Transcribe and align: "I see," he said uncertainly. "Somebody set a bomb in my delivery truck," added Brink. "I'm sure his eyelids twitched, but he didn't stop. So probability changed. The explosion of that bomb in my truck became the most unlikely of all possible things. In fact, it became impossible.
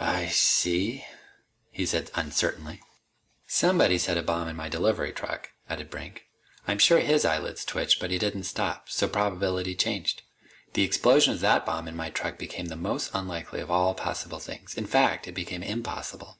"I 0.00 0.26
see," 0.28 1.06
he 1.70 1.86
said 1.86 2.10
uncertainly. 2.14 2.82
"Somebody 3.46 3.96
set 3.96 4.18
a 4.18 4.22
bomb 4.22 4.46
in 4.46 4.54
my 4.54 4.68
delivery 4.68 5.12
truck," 5.12 5.48
added 5.66 5.88
Brink. 5.88 6.26
"I'm 6.66 6.78
sure 6.78 6.98
his 7.00 7.24
eyelids 7.24 7.64
twitched, 7.64 7.98
but 7.98 8.10
he 8.10 8.18
didn't 8.18 8.42
stop. 8.42 8.90
So 8.90 9.08
probability 9.08 9.74
changed. 9.74 10.20
The 10.74 10.82
explosion 10.84 11.32
of 11.32 11.40
that 11.40 11.64
bomb 11.64 11.88
in 11.88 11.96
my 11.96 12.10
truck 12.10 12.36
became 12.36 12.66
the 12.66 12.76
most 12.76 13.10
unlikely 13.14 13.60
of 13.62 13.70
all 13.70 13.94
possible 13.94 14.40
things. 14.40 14.74
In 14.74 14.86
fact, 14.86 15.26
it 15.26 15.32
became 15.32 15.62
impossible. 15.62 16.36